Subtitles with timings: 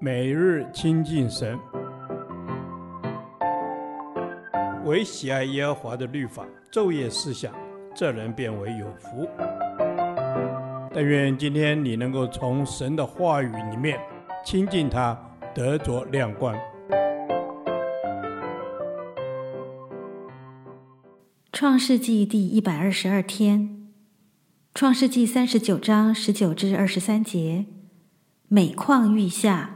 [0.00, 1.58] 每日亲近神，
[4.84, 7.52] 唯喜爱耶和华的律法，昼夜思想，
[7.94, 9.28] 这人便为有福。
[10.92, 13.98] 但愿今天你能够从神的话语里面
[14.44, 15.18] 亲近他，
[15.54, 16.56] 得着亮光。
[21.52, 23.88] 创世纪第一百二十二天，
[24.74, 27.64] 创世纪三十九章十九至二十三节，
[28.54, 29.68] 每况愈下。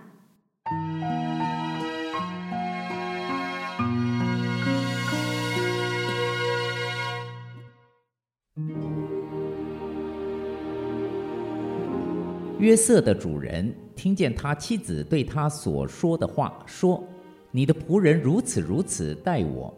[12.61, 17.03] 约瑟的主人听见他妻子对他所说的话，说
[17.51, 19.75] ：“你的仆人如此如此待我。”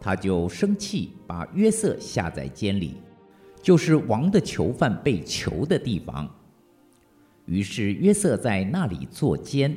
[0.00, 2.96] 他就生气，把约瑟下在监里，
[3.60, 6.26] 就是王的囚犯被囚的地方。
[7.46, 9.76] 于是约瑟在那里坐监，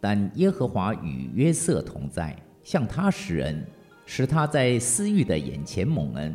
[0.00, 3.64] 但耶和华与约瑟同在，向他施恩，
[4.04, 6.34] 使他在私欲的眼前蒙恩。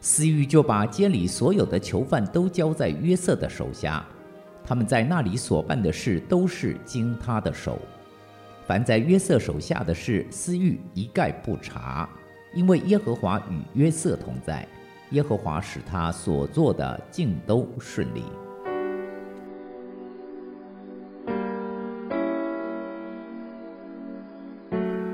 [0.00, 4.04] 私欲就把监里所有的囚犯都交在约瑟的手下，
[4.64, 7.78] 他们在那里所办的事都是经他的手。
[8.66, 12.08] 凡在约瑟手下的事，私欲一概不查，
[12.52, 14.66] 因为耶和华与约瑟同在，
[15.10, 18.24] 耶和华使他所做的尽都顺利。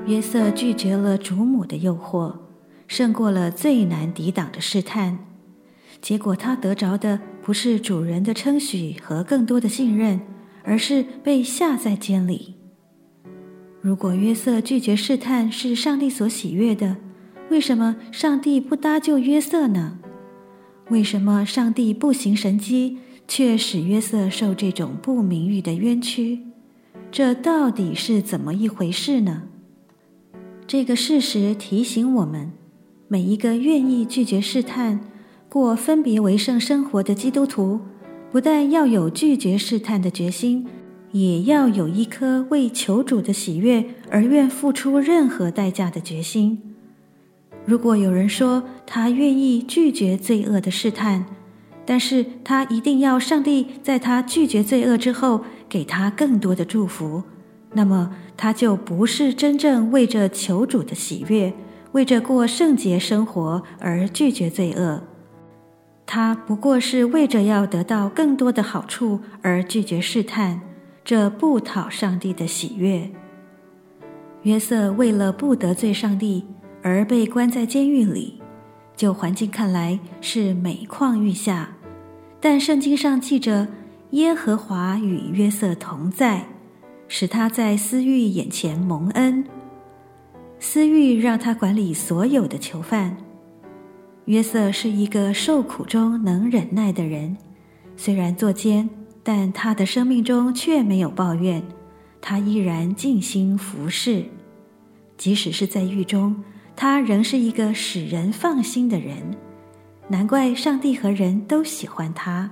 [0.05, 2.33] 约瑟拒绝了主母的诱惑。
[2.85, 5.17] 胜过了最难抵挡的试探，
[5.99, 10.19] 结果他得着的不是主人的称许和更多的信任，
[10.63, 12.55] 而是被下在监里。
[13.81, 16.97] 如果约瑟拒绝试探是上帝所喜悦的，
[17.49, 19.97] 为什么上帝不搭救约瑟呢？
[20.89, 26.41] 为什么上帝不行神迹，却使约瑟受这种不名誉的冤屈？
[27.11, 29.43] 这到底是怎么一回事呢？
[30.65, 32.51] 这个事实提醒我们。
[33.07, 34.99] 每一个愿意拒绝试探、
[35.47, 37.79] 过分别为圣生活的基督徒，
[38.31, 40.65] 不但要有拒绝试探的决心，
[41.11, 46.59] 也要有一颗为求主的喜悦而愿付出任何代价的决心。
[47.65, 51.25] 如果有人说他愿意拒绝罪恶的试探，
[51.85, 57.21] 但是他一定要上帝在他拒绝罪恶之后给他更多的祝福，
[57.73, 61.53] 那么他就不是真正为着求主的喜悦。
[61.93, 65.03] 为着过圣洁生活而拒绝罪恶，
[66.07, 70.59] 他不过是为着要得到更多的好处而拒绝试探，
[71.05, 73.11] 这不讨上帝的喜悦。
[74.41, 76.43] 约瑟为了不得罪上帝
[76.81, 78.41] 而被关在监狱里，
[78.95, 81.75] 就环境看来是每况愈下，
[82.41, 83.67] 但圣经上记着
[84.09, 86.47] 耶和华与约瑟同在，
[87.15, 89.45] 使他在私欲眼前蒙恩。
[90.59, 93.15] 私欲让他管理所有的囚犯。
[94.25, 97.37] 约瑟是一个受苦中能忍耐的人，
[97.95, 98.89] 虽然坐监，
[99.21, 101.61] 但他的生命中却没有抱怨，
[102.19, 104.25] 他依然尽心服侍。
[105.15, 106.43] 即使是在狱中，
[106.75, 109.37] 他仍是一个使人放心的人。
[110.07, 112.49] 难怪上帝和人都喜欢他。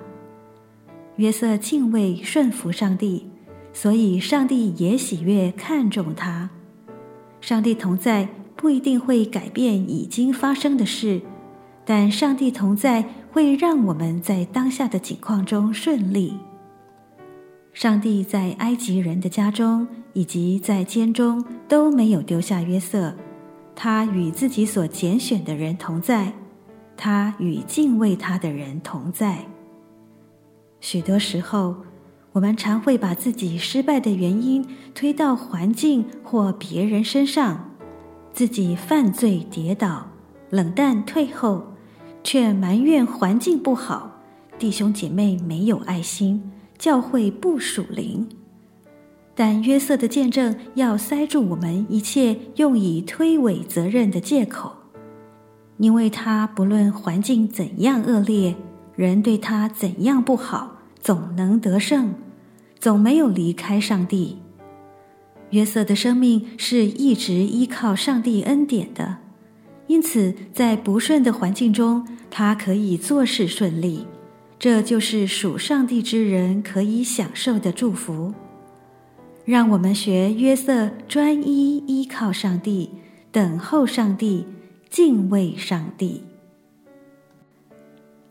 [1.16, 3.31] 约瑟敬畏顺服上帝，
[3.74, 6.50] 所以上帝也喜悦看重他。
[7.40, 11.22] 上帝同在不一定会改变已经发生的事，
[11.86, 16.38] 但上帝同在会让我们在当下的境况中顺利。
[17.74, 23.16] 上帝在埃及人的家中以及在监中都没有丢下约瑟，
[23.74, 26.34] 他与自己所拣选的人同在，
[26.98, 29.46] 他与敬畏他的人同在。
[30.82, 31.78] 许多时候，
[32.34, 34.66] 我们常会把自己失败的原因
[34.96, 37.72] 推到环境或别人身上，
[38.31, 40.08] 自己犯罪跌倒、
[40.50, 41.74] 冷淡退后，
[42.24, 44.12] 却埋怨环境不好、
[44.58, 48.30] 弟兄姐妹没有爱心、教会不属灵。
[49.35, 54.72] 但约瑟的见证要塞住我们一切用以推诿责任的借口，
[55.78, 58.56] 因为他不论环境怎样恶劣，
[58.96, 60.78] 人对他怎样不好。
[61.02, 62.14] 总能得胜，
[62.80, 64.38] 总没有离开上帝。
[65.50, 69.18] 约瑟的生命是一直依靠上帝恩典的，
[69.88, 74.06] 因此在不顺的环境中，他可以做事顺利。
[74.58, 78.34] 这就是属上帝之人可以享受的祝福。
[79.44, 82.92] 让我们学约瑟，专一依靠上帝，
[83.32, 84.46] 等候上帝，
[84.88, 86.24] 敬畏上帝。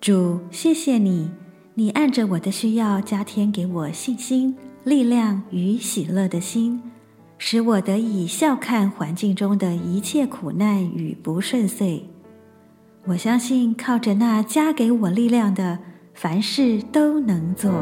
[0.00, 1.28] 主，谢谢你。
[1.74, 6.82] 你按着我的需要加添给我信心、力量与喜乐的心，
[7.38, 12.04] 使我得以笑看环境中的一切苦难与不顺遂。
[13.06, 15.78] 我相信靠着那加给我力量的，
[16.12, 17.72] 凡事都能做。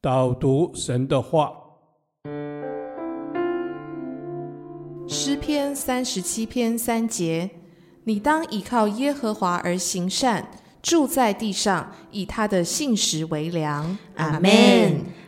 [0.00, 1.52] 导读神的话，
[5.48, 7.48] 篇三十七篇三节：
[8.04, 10.46] 你当倚靠耶和华而行善，
[10.82, 13.96] 住在地上，以他的信实为粮。
[14.16, 14.50] 阿门。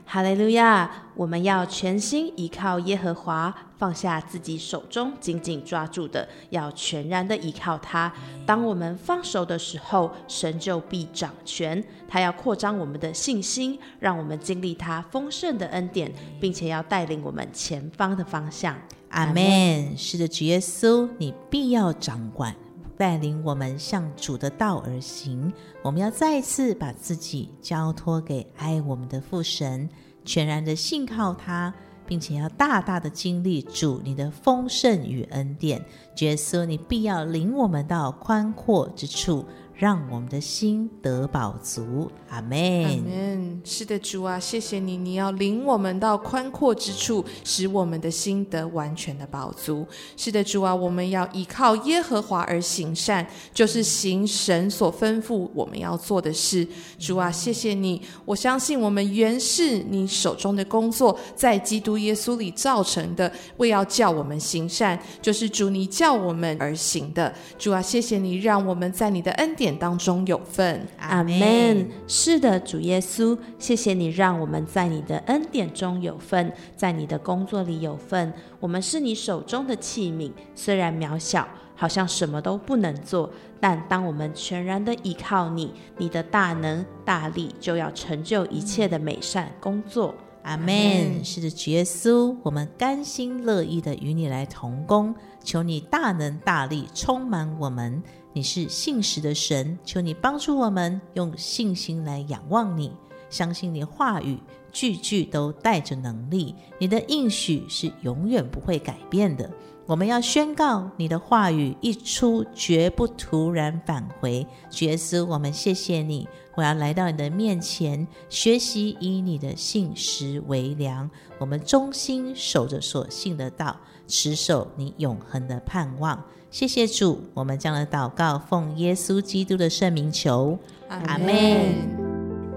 [0.04, 0.90] 哈利路亚！
[1.14, 8.12] 我们要全心依靠耶和华，放下自己手中紧紧抓住的，要全然的依靠他。
[8.44, 11.82] 当我们放手的时候，神就必掌权。
[12.06, 18.76] 他要扩张我们的信心，让我们经历他丰盛的恩典，并且要带领我们前方的方向。
[19.10, 19.96] 阿门。
[19.96, 22.56] 是的，主耶稣，你必要掌管。
[22.96, 25.50] 带领我们向主的道而行，
[25.82, 29.88] 我们要再一次把自己交托给爱我们的父神，
[30.22, 31.72] 全然的信靠他，
[32.04, 35.82] 并且要大大的经历主你的丰盛与恩典。
[36.18, 39.46] 耶稣，你必要领我们到宽阔之处。
[39.80, 42.84] 让我们的心得饱足，阿门。
[42.84, 43.60] 阿。
[43.64, 49.86] 是的，主啊，谢谢你，你要领我们到宽阔之处，使我们的心得完全的饱足。
[50.18, 56.68] 是的，主啊，我们要依靠耶和华而行善，就是行神所吩咐我们要做的事。
[56.98, 67.34] 主啊，谢谢你，我相信我们原是你手中的工作，在基督耶稣里造成的，为要叫我们行善，就是主你叫我们而行的。
[67.58, 71.88] 主啊，谢谢你，让我们在你的恩典典当中有份，阿门。
[72.08, 78.32] 是的，主耶稣，谢谢你让我们在你的恩典中有份，在你的工作里有份。
[78.58, 81.46] 我们是你手中的器皿，虽然渺小，
[81.76, 83.30] 好像什么都不能做，
[83.60, 90.12] 但当我们全然的依靠你，你的大能大力就要成就一切的美善工作。
[90.42, 91.24] 阿门。
[91.24, 95.14] 是的，主耶稣，我们甘心乐意的与你来同工，
[95.44, 98.02] 求你大能大力充满我们。
[98.32, 102.92] 你是信实的神，求你帮助我们用信心来仰望你，
[103.28, 104.38] 相信你话语
[104.70, 106.54] 句句都带着能力。
[106.78, 109.50] 你的应许是永远不会改变的。
[109.86, 114.46] 我们要宣告你的话语一出，绝不突然返回。
[114.78, 116.28] 耶稣，我们谢谢你。
[116.54, 121.10] 我要来到你的面前，学习以你的信实为粮。
[121.38, 126.22] 我们忠心守着所信的道，持守你永恒的盼望。
[126.50, 130.58] 谢谢主，我们将来祷告，奉耶稣基督的圣名求，
[130.88, 131.30] 阿门。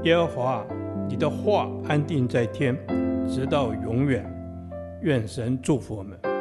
[0.04, 0.66] 耶和华，
[1.07, 2.75] 你的话安定在天，
[3.30, 4.25] 直到永远。
[5.04, 6.32] 愿神祝福我们。